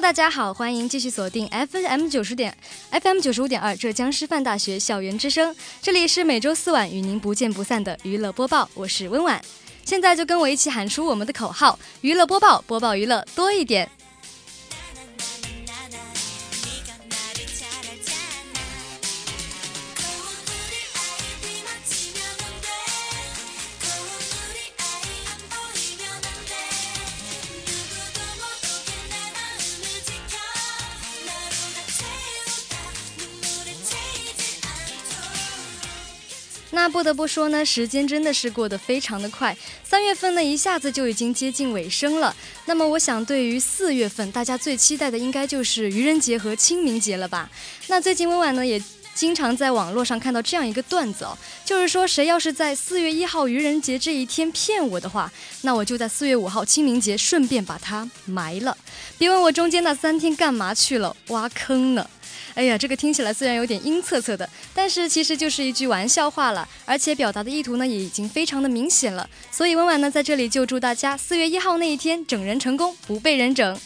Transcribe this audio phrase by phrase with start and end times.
[0.00, 2.56] 大家好，欢迎继续锁定 FM 九十点
[2.90, 9.38] FM 九十五点二浙江师范大学校园之声，这里是每周四晚与您不见不散的娱乐播报，我是温婉，
[9.84, 13.88] 现在就跟我一起喊出我们的口号：娱乐播报，播报娱乐多一点。
[36.72, 42.34] 那不得不说呢，时间真的是过得非常的快，三月份呢一下子就已经接近尾声了。
[42.66, 47.50] 那么我想，对于四月份，大家最期待的应该就是愚人节和清明节了吧？
[47.88, 48.80] 那最近温婉呢也
[49.14, 55.30] 经常在网络上看到这样一个段子哦，就是说谁要是在四月一号愚人节这一天骗我的话，
[55.62, 58.76] 那我就在四月五号清明节顺便把它埋了。
[59.18, 62.08] 别问我中间那三天干嘛去了，挖坑呢。
[62.54, 69.28] 哎呀，这个听起来虽然有点阴恻恻的，但是其实就是一句玩笑话了，而且表达的意图呢也已经非常的明显了。
[69.50, 73.78] 所以温婉呢在这里就祝大家四月一号那一天整人成功，不被人整。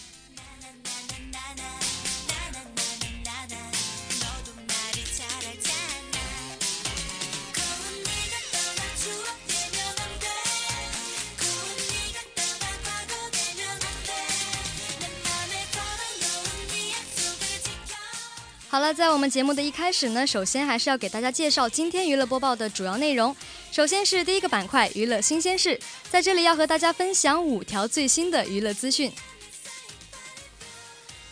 [18.75, 23.37] 好了，在我们节目的一开始呢，首先还是要给大家介绍今天娱乐播报的主要内容。
[23.71, 25.79] 首先是第一个板块娱乐新鲜事，
[26.11, 29.13] 在这里要和大家分享五条最新的娱乐资讯。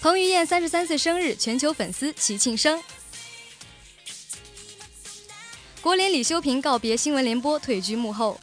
[0.00, 2.81] 彭于晏三十三岁生日，全球粉丝齐庆生。
[5.81, 8.38] 国联李修平告别新闻联播，退居幕后。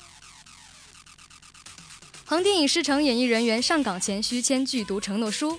[2.26, 5.58] 横店影视城演艺人员上岗前需签剧毒承诺书。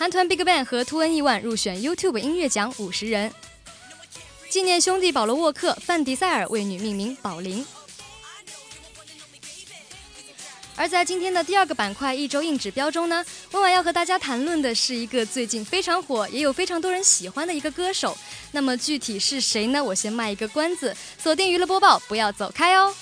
[0.00, 3.30] 韩团 BigBang 和 TwoNE1 入选 YouTube 音乐奖五十人，
[4.48, 7.62] 纪念兄弟保罗沃克、范迪塞尔为女命名宝琳。
[10.74, 13.22] 而在今天的第二个板块一周硬指标中呢，
[13.52, 18.16] 温婉要和大家谈论的是一个最近非常火，也有非常多人喜欢的一个歌手。
[18.52, 19.84] 那么具体是谁呢？
[19.84, 22.94] 我先卖一个关子，锁定娱乐播报，不要走开哦。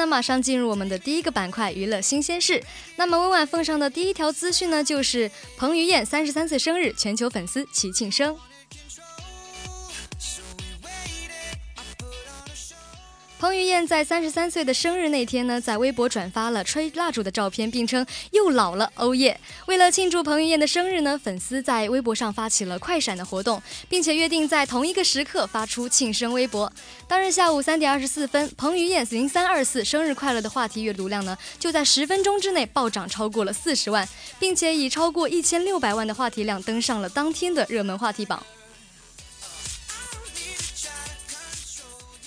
[0.00, 2.62] 那，马上进入我们的第一个板块——娱乐新鲜事。
[2.96, 8.34] 那么，温婉奉上的第一条资讯呢，就是彭于晏三十三岁生日，全球粉丝齐庆生。
[13.40, 19.40] 彭于晏在三十三岁的生日那天呢，在微博转发了吹蜡烛的照片，并称又老了，欧耶！
[19.64, 26.70] 为了庆祝彭于晏的生日呢，粉丝在微博上发起了快闪的活动，并且约定在同一个时刻发出庆生微博。
[27.08, 34.06] 当日下午三点二十四分，彭于晏零三二四生日快乐的话题阅读量呢，就在十分钟之内暴涨超过了四十万，
[34.38, 38.44] 并且以超过一千六百万的话题量登上了当天的热门话题榜。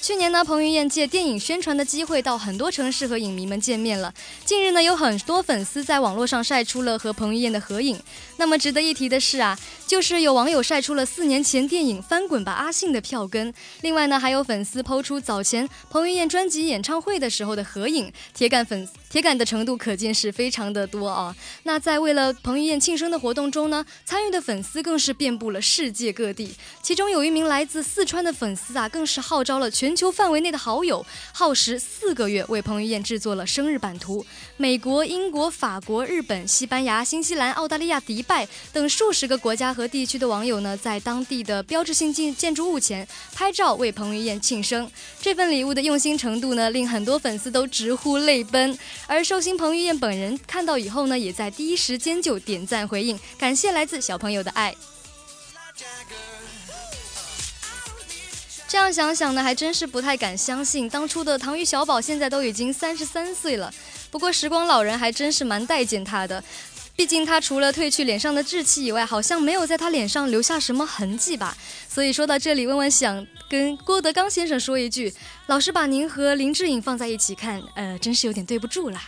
[0.04, 4.14] 去年呢，彭于晏借电影宣传的机会到很多城市和影迷们见面了。
[4.44, 7.98] 近日呢，有很多粉丝在网络上晒出了和彭于晏的合影。
[8.44, 9.58] 那么值得一提的是啊，
[9.88, 13.54] 就是有网友晒出了四年前电影《翻滚吧，阿信》的票根。
[13.80, 21.34] 另外呢，还有粉丝抛出早前彭于晏专辑演唱会的时候的合影，铁杆粉铁杆的程度可见是非常的多啊。
[21.64, 26.54] 那在为了彭于晏庆生的活动中呢，参与的粉丝更是遍布了世界各地。
[26.82, 29.94] 其中有一名来自四川的粉丝啊，更是号召了全。
[29.96, 34.26] 球范围内的好友耗时四个月为彭于晏制作了生日版图。
[34.58, 38.33] 美国、英国、法国、日本、西班牙、新西兰、澳大利亚、迪拜
[38.72, 44.90] 等数十个国家和地区的网友呢，在当地的标志性建建筑物前拍照为彭于晏庆生。
[45.22, 48.78] 这份礼物的用心程度呢，令很多粉丝都直呼泪奔。
[49.08, 54.76] 而寿星彭于晏本人看到以后呢，也在第一时间就点赞回应，感谢来自小朋友的爱。
[58.68, 63.72] 这样想想呢，还真是不太敢相信，当初的唐钰小宝现在都已经三十三岁了。
[64.10, 66.44] 不过时光老人还真是蛮待见他的，
[66.96, 71.58] 毕竟他除了褪去脸上的稚气以外，好像没有在他脸上留下什么痕迹吧。
[71.90, 75.14] 所以说到这里，问问想跟郭德纲先生说一句，
[75.48, 79.02] 老师把您和林志颖放在一起看，呃，真是有点对不住啦。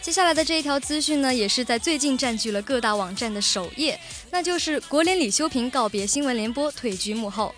[0.00, 3.98] 接下来的这一条资讯呢，也是在最近占据了各大网站的首页，
[4.34, 7.54] 那就是国联李修平告别新闻联播，退居幕后。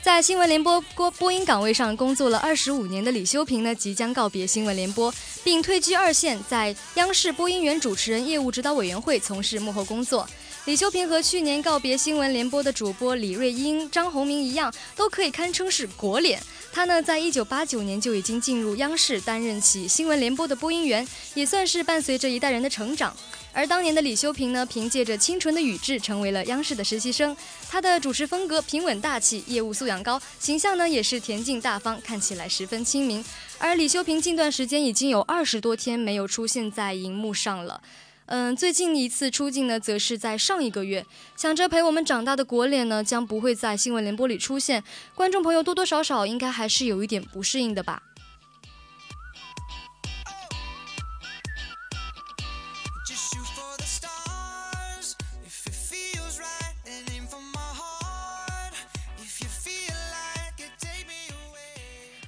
[0.00, 5.12] 在新闻联播播播音岗位上工作了二十五年的李修平呢，即将告别新闻联播，
[5.42, 10.24] 并退居二线，在央视播音员主持人业务指导委员会从事幕后工作。
[10.66, 16.40] 李修平和去年告别新闻联播的主播李瑞英、张宏明一样，都可以堪称是国脸。
[16.72, 23.14] 他呢，在一九八九年就已经进入央视，担任起新闻联播的播音员，也算是伴随着一代人的成长。
[23.52, 27.36] 而当年的李修平呢，凭借着清纯的语质，成为了央视的实习生。
[27.68, 33.24] 他的主持风格平稳大气，业务素养高，形象呢也是恬静大方，看起来十分亲民。
[33.58, 37.80] 而李修平近段时间已经有二十多天没有出现在荧幕上了。
[38.30, 41.06] 嗯，最近一次出镜呢，则是在上一个月。
[41.34, 44.84] 想着陪我们长大的国脸呢，将不会在新闻联播里出现，
[45.14, 48.02] 观众朋友多多少少应该还是有一点不适应的吧。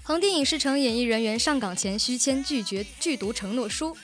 [0.02, 3.94] 横店影视城演艺人员上岗前需签拒绝剧毒承诺书。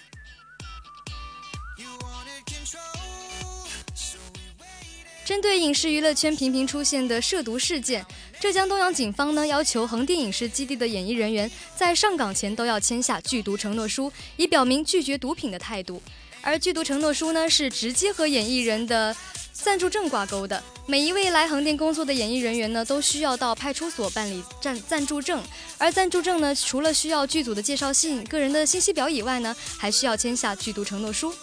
[5.27, 8.07] 针对影视娱乐圈频频出现的涉毒事件，
[8.39, 16.01] 浙江东阳警方呢要求横店影视基地的演艺人员在上岗前都要签下剧毒承诺书，以表明拒绝毒品的态度。
[16.43, 19.15] 而剧毒承诺书呢是直接和演艺人的
[19.53, 25.43] 暂住证挂钩的，每一位来横店工作的演艺人员呢都需要到派出所办理暂暂住证，
[25.77, 31.35] 而暂住证呢除了需要剧组的介绍信、个人的信息表以外呢，还需要签下剧毒承诺书。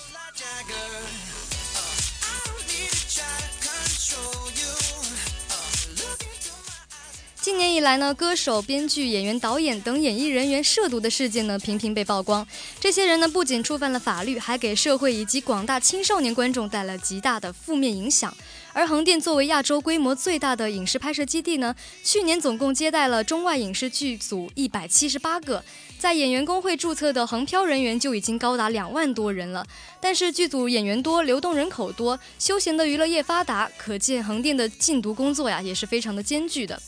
[7.43, 12.47] 近年以来呢，歌手、编剧、演员、导演等演艺人员涉毒的事件呢，频频被曝光。
[12.79, 18.33] 这些人呢，不仅触犯了法律，还给社会以及广大青少年观众带来极大的负面影响。
[18.71, 25.61] 而横店作为亚洲规模最大的影视拍摄基地呢，去年总共接待了中外影视剧组一百七十八个，
[25.99, 29.67] 在演员工会注册的横漂人员就已经高达两万多人了。
[29.99, 36.81] 但是剧组演员多，流动人口多，休闲的娱乐业发达，可见横店的禁毒工作呀，也是非常的艰巨的。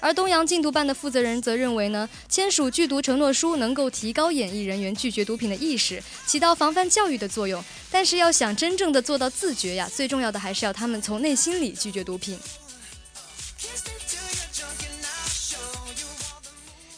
[0.00, 7.62] 而东阳禁毒办的负责人则认为呢，签署拒毒承诺书能够提高演艺人员拒绝毒品的意识，起到防范教育的作用。
[7.90, 12.38] 但是要想真正的做到自觉呀，最重要的还是要他们从内心里拒绝毒品。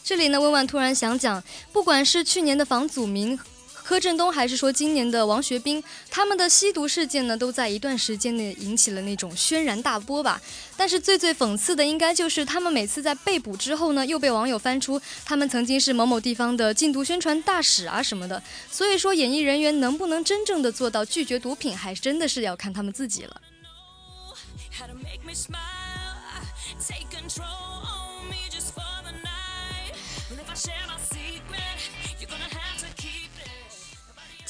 [0.03, 1.41] 这里呢，温婉突然想讲，
[1.71, 3.39] 不管是去年的房祖名。
[3.83, 10.41] 柯震东还是说今年的王学兵，他们的吸毒事件呢，都在一段时间内引起了那种轩然大波吧。
[10.77, 18.41] 但是最最讽刺的，应该就是他们每次在被捕之后呢，又被网友翻出他们曾经是某某地方的禁毒宣传大使啊什么的。
[18.69, 23.41] 所以说，演艺人员能不能真正的做到拒绝毒品，还真的是要看他们自己了。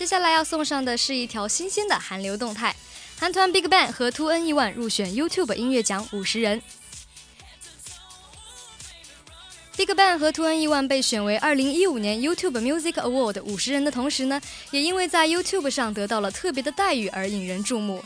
[0.01, 2.75] 接下来要送上的是一条新鲜的韩流动态：
[3.19, 6.59] 韩团 BigBang 和 2NE1 入选 YouTube 音乐奖五十人。
[9.77, 14.41] BigBang 和 2NE1 被选为2015年 YouTube Music Award 五十人的同时呢，
[14.71, 18.03] 也因为在 YouTube 上得到了特别的待遇而引人注目。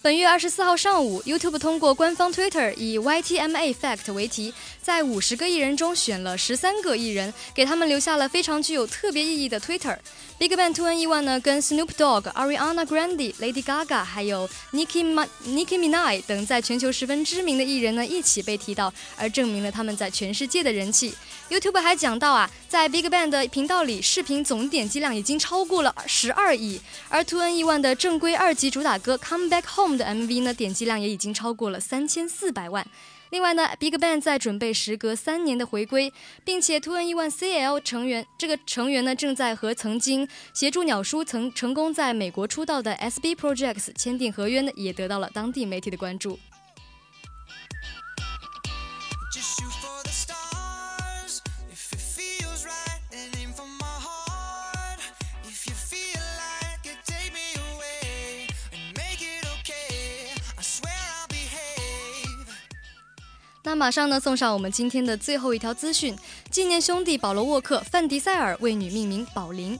[0.00, 9.96] 本月二十四号上午，YouTube 通过官方 Twitter 以 YTMA Fact 为题，在五十个艺人中选了十三个艺人，给他们留下了非常具有特别意义的 Twitter。
[10.36, 21.14] BigBang Two N 1呢，跟 Snoop Dogg、Ariana Grande、Lady Gaga 还有 Nicki Ma Nicki Minaj 等在全球十分知名的艺人呢一起被提到，而证明了他们在全世界的人气。
[21.48, 32.84] YouTube 还讲到啊，在 BigBang 的频道里，视频总点击量已经超过了十二亿，而 2NE1 的正规二级主打歌 Come Back Home 的 MV 呢，点击量也已经超过了三千四百万。
[33.34, 36.12] 另外呢，BigBang 在准备时隔三年的回归，
[36.44, 46.38] 并且 2NE1 CL 成员这个成员呢，正在和曾经协助鸟叔曾成功在美国出道的 SB Projects 签订合约呢，也得到了当地媒体的关注。
[63.74, 66.16] 马上呢，送上我们今天的最后一条资讯：
[66.50, 69.78] 纪念兄弟保罗沃克、范迪塞尔为女命名宝琳。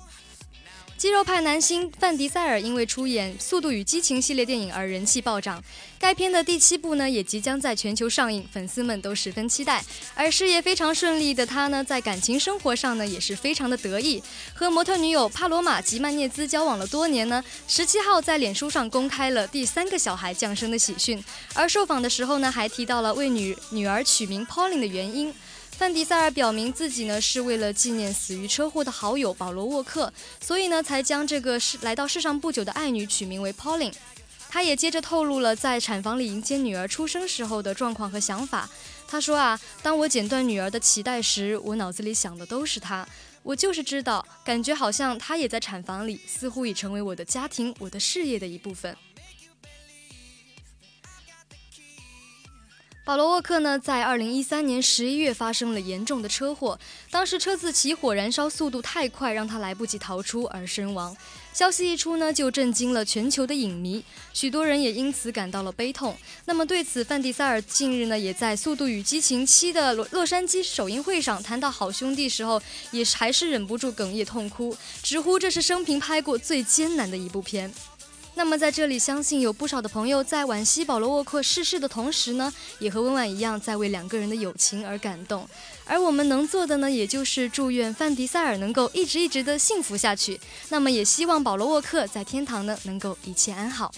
[1.05, 5.63] 肌肉派男星范迪塞尔因为出演《速度与激情》系列电影而人气暴涨，
[5.99, 9.85] 该片的第七部呢也即将在全球上映，粉丝们都十分期待。
[10.15, 14.23] 而事业非常顺利的他呢，在感情生活上呢也是非常的得意，
[14.55, 17.45] 和模特女友帕罗马吉曼涅兹交往了多年呢。
[17.69, 25.35] 十七号在脸书上公开了第三个小孩降生的喜讯，而受访的时候呢还提到了为女女儿取名 Pauline 的原因。
[25.77, 33.93] 范迪塞尔表明自己呢是为了纪念死于车祸的好友保罗沃克，所以呢才将这个世来到世上不久的爱女取名为 Pauline。
[34.49, 38.71] 他也接着透露了在产房里迎接女儿出生时候的状况和想法。
[39.09, 43.07] 他说啊，当我剪断女儿的脐带时，我脑子里想的都是她。
[43.43, 48.97] 我就是知道，感觉好像她也在产房里，似乎已成为我的家庭、我的事业的一部分。
[53.07, 56.81] 保罗沃克呢，在二零一三年十一月发生了严重的车祸，
[57.11, 61.15] 当时车子起火燃烧速度太快，让他来不及逃出而身亡。
[61.53, 66.17] 消息一出呢，就震惊了全球的影迷，许多人也因此感到了悲痛。
[66.47, 77.71] 那么对此，范迪塞尔近日呢，也在《速度与激情七》的洛洛杉矶首映会上谈到好兄弟时候，也还是忍不住哽咽痛哭，直呼这是生平拍过最艰难的一部片。
[78.37, 85.49] 那么在这里，相信有不少的朋友在惋惜保罗沃克逝世的同时呢，也和温婉一样，在为两个人的友情而感动。
[85.85, 90.41] 而我们能做的呢，也就是祝愿范迪塞尔能够一直一直的幸福下去。
[90.69, 93.93] 那么也希望保罗沃克在天堂呢，能够一切安好。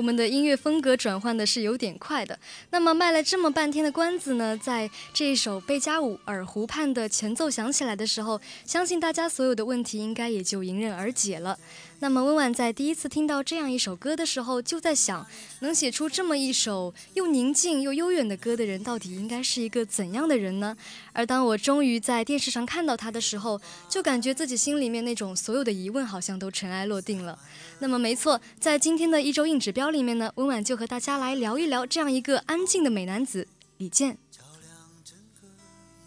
[0.00, 2.38] 我们的音乐风格转换的是有点快的。
[2.70, 11.58] 那么卖了这么半天的关子呢，在这一首贝加舞尔湖畔的前奏响起来的时候，相信大家所有的问题应该也就迎刃而解了。
[12.02, 15.26] 那么温婉在第一次听到这样一首歌的时候，就在想，
[15.60, 20.74] 能写出这么一首又宁静又悠远的歌的人，到底应该是一个怎样的人呢？
[21.12, 27.38] 而当我终于在电视上看到他的时候，就感觉自己心里面那种所有的疑问好像都尘埃落定了。
[27.80, 34.16] 那么没错，在今天的一周硬指标里面呢，温婉就和大家来聊一聊这样一个安静的美男子李健。
[34.30, 34.72] 照亮
[35.04, 35.46] 整个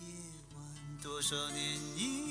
[0.01, 0.12] 夜
[0.55, 0.63] 晚
[1.03, 1.63] 多少年
[1.95, 2.23] 以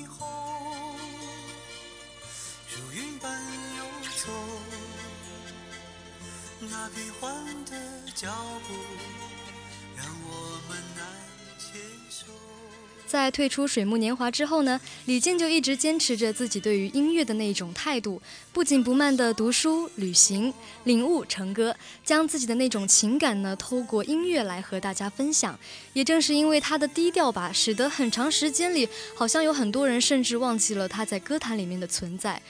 [13.05, 18.19] 在退出水木年华之后呢，李健就一直坚持着自己对于音乐的那一种态度，
[18.51, 20.51] 不紧不慢的读书、旅行、
[20.85, 25.57] 领悟、成歌，将自己的那种情感呢，透过音乐来和大家分享。
[25.93, 32.41] 也正是因为他的低调吧，使得很长时间里，好像有很多人甚至忘记了他在歌坛里面的存在。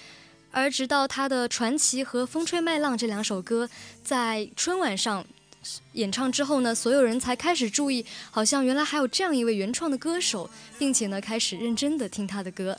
[0.54, 3.68] 而直到他的《传奇》和《风吹麦浪》这两首歌
[4.04, 5.26] 在春晚上。
[5.94, 12.78] 演唱之后呢，所有人才开始注意，好像原来还有这样一位原创的歌手，并且呢开始认真的听他的歌。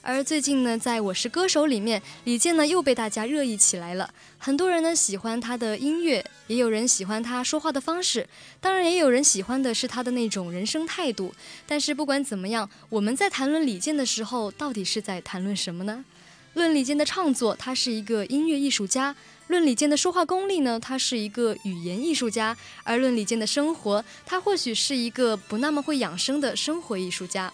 [0.00, 4.12] 而最近呢，在我是歌手里面，李健呢又被大家热议起来了。
[4.38, 8.26] 很多人呢喜欢他的音乐，也有人喜欢他说话的方式，
[8.60, 11.32] 当然也有人喜欢的是他的那种人生态度。
[11.66, 16.04] 但是不管怎么样，我们在谈论李健的时候，到底是在谈论什么呢？
[16.54, 19.14] 论李健的创作，他是一个音乐艺术家。
[19.48, 22.54] 论李健的说话功力呢，他是一个语言艺术家；
[22.84, 27.52] 而论李健的生活，他或许是一个不那么会养生的生活艺术家。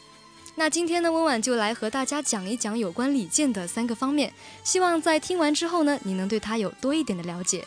[0.57, 4.33] 那今天呢，温婉就来和大家讲一讲有关李健的三个方面，
[4.65, 7.65] 希望在听完之后呢，你能对他有多一点的了解。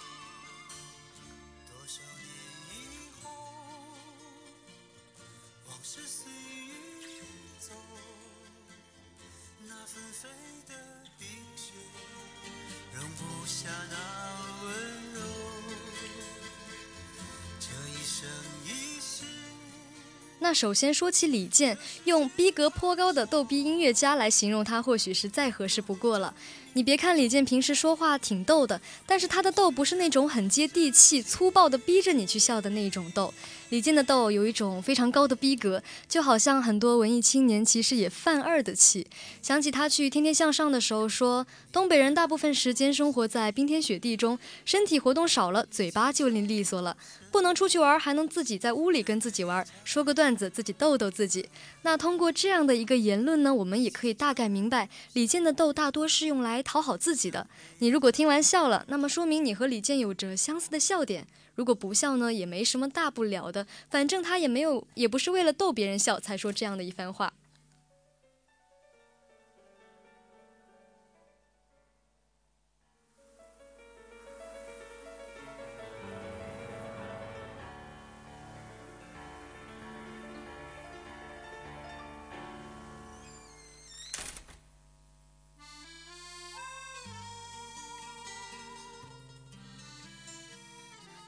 [20.54, 26.34] 首先说起李健，用逼格颇高的逗逼音乐家来形容他，或许是再合适不过了。
[26.74, 33.34] 你别看李健平时说话挺逗的，但是他的逗不是那种很接地气、粗暴的逼着你去笑的那种逗。
[33.72, 39.08] 李健的逗有一种非常高的逼格，就好像很多文艺青年其实也犯二的气。
[39.42, 46.98] 想起他去《天天向上》的时候说，东北人大部分时间生活在冰天雪地中，身体活动少了，嘴巴就利利索了。
[47.32, 51.48] 不能出去玩，还能自己在屋里跟自己玩，说个段子，自己逗逗自己。
[51.84, 57.48] 那通过这样的一个言论呢，我们也可以大概明白，李健的逗大多是用来讨好自己的。
[57.80, 61.24] 你如果听完笑了，那么说明你和李健有着相似的笑点；
[61.62, 67.32] 如果不笑呢，也没什么大不了的，反正他也没有，也不是为了逗别人笑才说这样的一番话。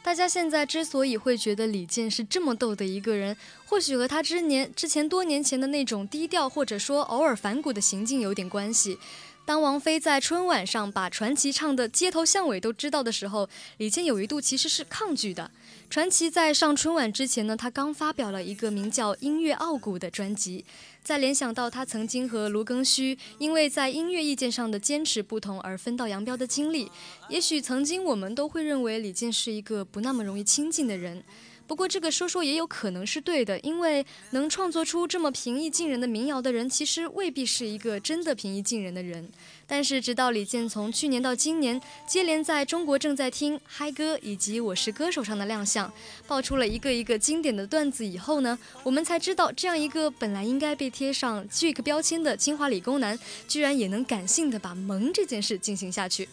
[0.03, 3.35] 大家现在之所以会觉得李健是这么逗的一个人，
[3.65, 8.99] 或许和他之年之前多年前的那种低调或者说偶尔反骨的行径有点关系。
[9.45, 15.49] 当王菲在春晚上把传奇唱的街头巷尾都知道的时候，李健有一度其实是抗拒的。
[15.93, 20.65] 传奇在上春晚之前呢，他刚发表了一个名叫《音乐傲骨》的专辑。
[21.03, 26.91] 再联想到他曾经和卢庚戌因为在音乐意见上的坚持不同而分道扬镳的经历，
[27.29, 31.23] 也许曾经我们都会认为李健是一个不那么容易亲近的人。
[31.65, 39.27] 不过这个说说也有可能是对的，因为能创作出这么平易近人的民谣的人，其实未必是一个真的平易近人的人。
[39.65, 45.91] 但是直到李健从去年到今年接连在中国正在听嗨歌以及我是歌手上的亮相，
[46.27, 56.27] 爆出了一个一个经典的段子以后呢，我们才知道这样一个本来应该被贴上 Jack 标签的清华理工男，居然也能感性的把萌这件事进行下去。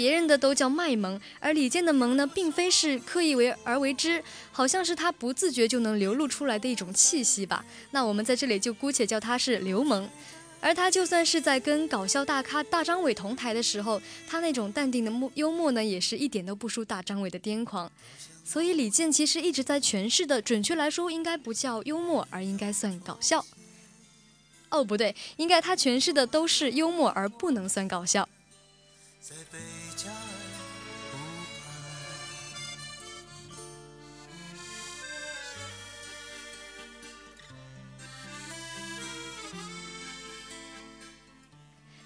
[0.00, 7.62] 别人的都叫卖萌，而李健的萌呢，并非是刻意为而为之，好像是他不自觉就能流露出来的一种气息吧。
[7.90, 10.08] 那我们在这里就姑且叫他是刘萌。
[10.58, 17.92] 而他就算是在跟搞笑大咖大张伟同台的时候，他那种淡定的默幽默呢，也是一点都不输大张伟的癫狂。
[18.42, 23.44] 所以李健其实一直在诠释的，准确来说应该不叫幽默，而应该算搞笑。
[24.70, 28.26] 哦，不对，应该他诠释的都是幽默，而不能算搞笑。
[29.20, 29.58] 在北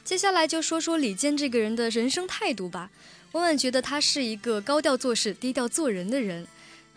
[0.04, 2.90] 接下来就说说李健这个人的人生态度吧。
[3.30, 6.46] 温婉觉得他是一个高调做事、低调做人的人。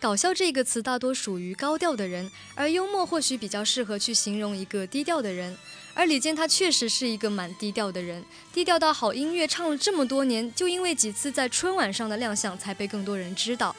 [0.00, 5.56] 搞笑这个词大多属于高调的人，而幽默或许比较适合去形容一个低调的人。
[5.98, 13.74] 而李健他确实是一个蛮低调的人，低调到好音乐唱了这么多年，就因为几次在春晚上的亮相才被更多人知道。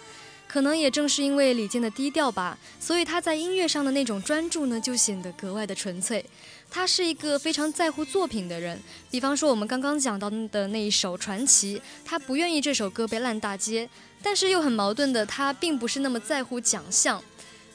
[0.46, 6.26] 可能也正是因为李健的低调吧，所以他在音乐上的那种专注呢，就显得格外的纯粹。
[6.70, 8.78] 他是一个非常在乎作品的人，
[9.10, 13.90] 比方说我们刚刚讲到的那一首《传奇》，他不愿意这首歌被烂大街，
[14.22, 17.24] 但是又很矛盾的，他并不是那么在乎奖项。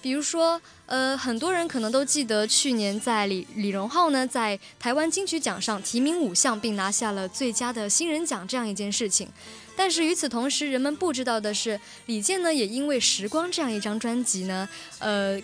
[0.03, 9.27] 比如说，呃，很多人可能都记得去年在李李荣浩呢在台湾金曲奖上提名五项，并拿下了最佳的新人奖这样一件事情。
[9.75, 14.69] 但是与此同时，人们不知道的是，李健呢也因为《时光》这样一张专辑呢，
[14.99, 15.41] 呃，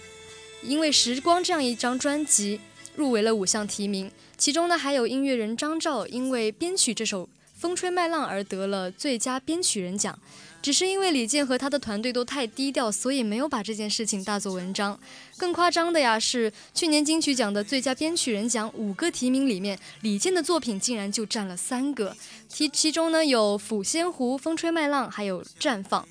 [0.62, 2.61] 因为《时光》这样一张专辑
[2.94, 7.24] 入围了五项提名，其中呢还有音乐人张照因为编曲这首
[7.57, 10.16] 《风吹麦浪》而得了最佳编曲人奖。
[10.62, 14.99] 只是因为李健和他的团队都太低调，所以没有把这件事情大做文章。
[15.37, 22.14] 更夸张的呀，是去年金曲奖的最佳编曲人奖五个提名里面，李健的作品竟然就占了三个，
[22.49, 26.03] 其其中呢有《抚仙湖》《风吹麦浪》，还有《绽放》。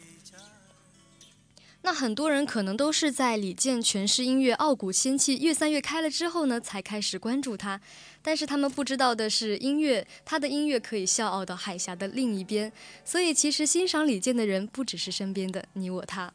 [1.89, 7.82] 那很多人可能都是在李健诠释音乐傲骨仙气越散越开了之后呢，才开始关注他。
[8.21, 12.71] 但是他们不知道的是，音乐他的音乐可以笑傲到海峡的另一边。
[13.04, 16.32] 所以其实欣赏李健的人不只是身边的你我他。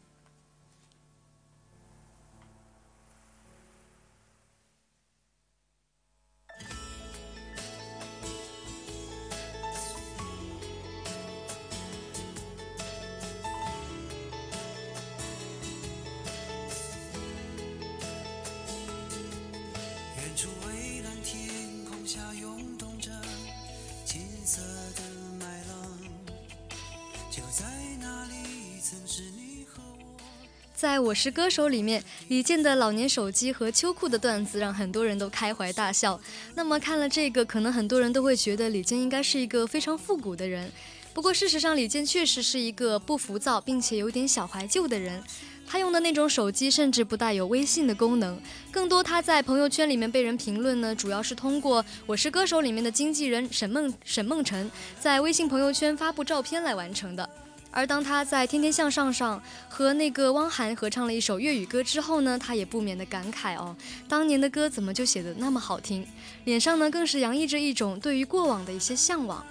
[30.75, 36.21] 在我是歌手里面，李健的老年手机和秋裤的段子让很多人都开怀大笑。
[36.57, 40.71] 那么看了这个，可能很多人都会觉得李健应该是一个非常复古的人。
[41.15, 45.23] 不过事实上，李健确实是一个不浮躁并且有点小怀旧的人。
[45.65, 48.37] 他用的那种手机甚至不带有微信的功能，
[48.73, 57.31] 更多他在朋友圈里面被人评论呢，主要是通过《我是歌手》里面的经纪人沈梦沈梦辰在微信朋友圈发布照片来完成的。
[57.77, 63.75] 而当他在《天天向上》上和那个汪涵合唱了一首粤语歌之后呢，他也不免的感慨哦，
[64.09, 66.07] 当年的歌怎么就写得那么好听？
[66.45, 69.45] 脸上呢更是洋溢着一种对于过往的一些向往。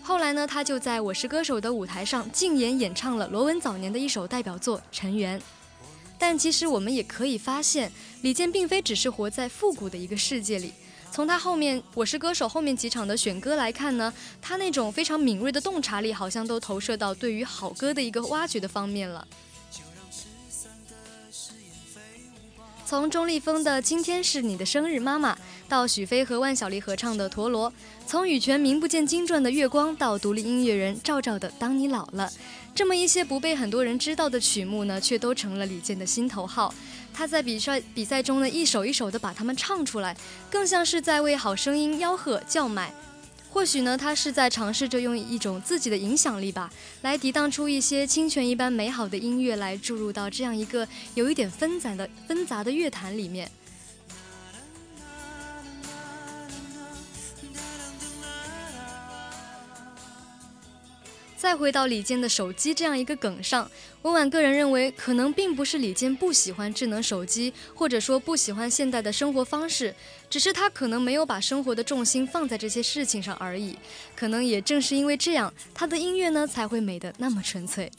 [0.00, 5.36] 后来呢，他就在我是歌手的舞台上竞演演唱了罗文早年的一首代表作《尘缘》。
[6.16, 7.90] 但其实我们也可以发现，
[8.22, 10.72] 李健并非只是活在复古的一个世界里。
[11.14, 19.24] 从他后面《我是歌手》后面几场的选歌来看呢，他那种非常敏锐的洞察力，好像都投射到对于好歌的一个挖掘的方面了。
[22.84, 25.32] 从钟立风的《今天是你的生日，妈妈》
[25.68, 27.70] 到许飞和万晓利合唱的《陀螺》，
[28.08, 32.28] 从羽泉名不见经传的《月光》到独立音乐人赵照的《当你老了》，
[32.74, 36.74] 这么一些不被很多人知道的曲目呢，却都成了李健的心头好。
[37.14, 40.16] 他在比赛比赛中呢，一首一首的把他们唱出来，
[40.50, 42.92] 更像是在为好声音吆喝叫卖。
[43.50, 46.68] 或许呢，他是在尝试着用一种自己的影响力吧，
[47.02, 53.48] 来涤荡出一些清泉一般美好的音乐，来注入到这样一个有一点纷杂的纷杂的乐坛里面。
[61.44, 69.94] 再回到李健的手机这样一个梗上，温婉个人认为，可能并不是李健不喜欢智能手机，或者说不喜欢现代的生活方式，
[70.30, 73.76] 只是他可能没有把生活的重心放在这些事情上而已。
[74.16, 77.92] 可能也正是因为这样，他的音乐呢才会美得那么纯粹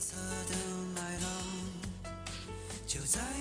[0.00, 0.16] 色
[0.50, 0.56] 的
[0.96, 1.30] 麦浪
[2.88, 3.37] 就在。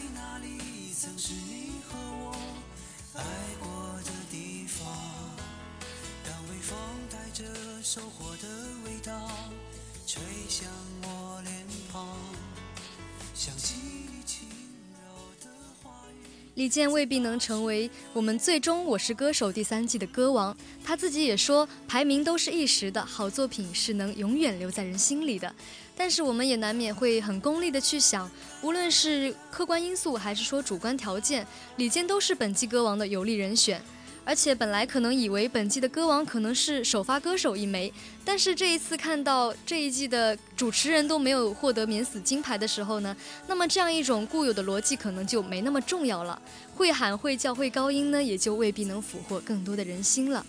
[16.56, 25.54] 李健未必能成为我们最终《我是歌手》第三季的歌王，他自己也说，排名都是一时的，好作品是能永远留在人心里的。
[25.96, 28.28] 但是我们也难免会很功利的去想，
[28.64, 31.46] 无论是客观因素还是说主观条件，
[31.76, 33.80] 李健都是本季歌王的有力人选。
[34.28, 37.94] 而且本来可能以为本季的歌王可能是首发歌手一枚，
[38.26, 43.16] 但是这一次看到这一季的主持人都没有获得免死金牌的时候呢，
[43.48, 46.42] 那么这样一种固有的逻辑可能就没那么重要了。
[46.76, 50.46] 会喊会叫会高音呢，也就未必能俘获更多的人心了。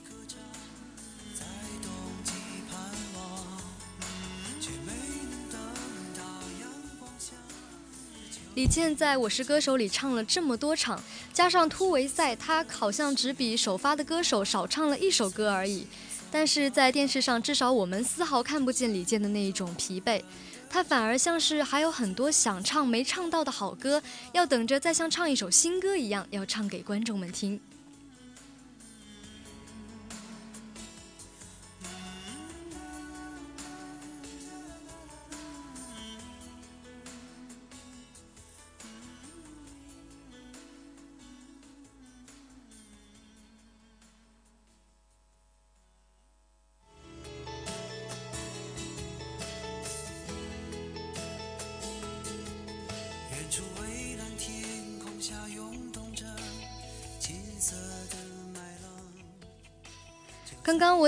[8.54, 11.00] 李健在我是歌手里唱了这么多场，
[11.38, 15.86] 加上突围赛，他好像只比首发的歌手少唱了一首歌而已。
[16.32, 20.20] 但是在电视上，至少我们丝毫看不见李健的那一种疲惫，
[20.68, 27.60] 他反而像是还有很多想唱没唱到的好歌，要等着再像唱一首新歌一样，要唱给观众们听。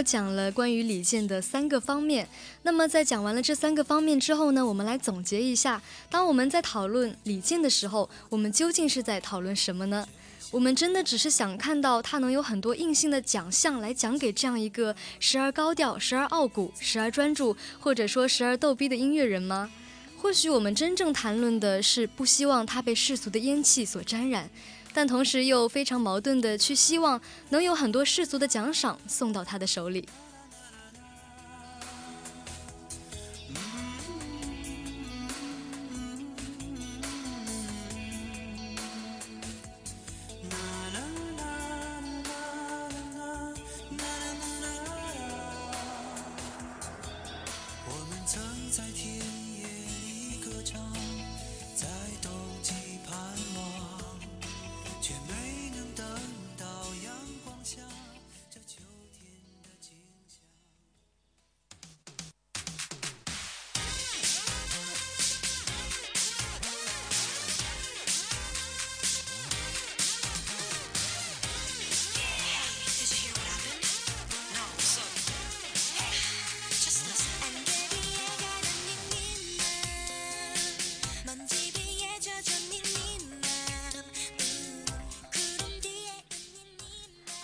[0.03, 2.29] 讲了关于李健的三个方面，
[2.63, 10.07] 那么在讲完了这三个方面之后呢，我们来总结一下，当我们在讨论李健的时候，我们究竟是在讨论什么呢？
[10.51, 19.71] 我们真的只是想看到他能有很多硬性的奖项来讲给这样一个时而高调、时而傲骨、时而专注，或者说时而逗逼的音乐人吗？
[20.17, 24.51] 或许我们真正谈论的是不希望他被世俗的烟气所沾染。
[24.93, 30.09] 但同时又非常矛盾的去希望能有很多世俗的奖赏送到他的手里。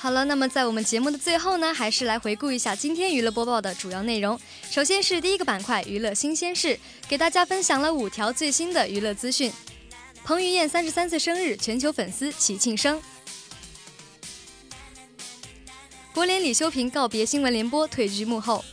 [0.06, 4.38] 好了，那么在我们节目的最后呢，还是来回顾一下今天娱乐播报的主要内容。
[4.70, 9.52] 首先是第一个板块娱乐新鲜事，给大家分享了五条最新的娱乐资讯。
[10.22, 13.02] 彭于晏三十三岁生日，全球粉丝齐庆生。
[16.14, 18.64] 国联李修平告别新闻联播，退居幕后。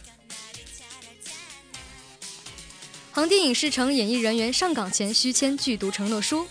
[3.12, 6.46] 横店影视城演艺人员上岗前需签剧毒承诺书。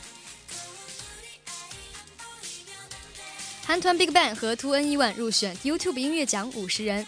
[3.73, 7.07] 韩团 BigBang 和 Two N E One 入选 YouTube 音乐奖五十人。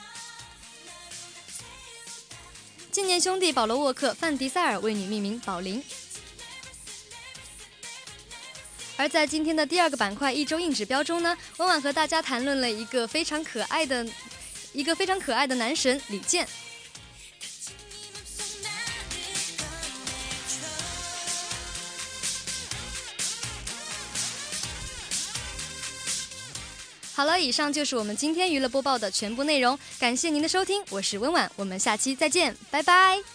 [2.91, 5.85] 今年兄弟保罗沃克、范迪塞尔为女命名宝林。
[8.97, 14.09] 而在今天的第二个板块一周硬指标中呢，温婉和大家谈论了一个非常可爱的
[14.73, 16.49] 一个非常可爱的男神李健。
[27.15, 33.34] 好了，以上就是我们今天娱乐播报的全部内容，感谢您的收听，我是温婉，我们下期再见，拜拜。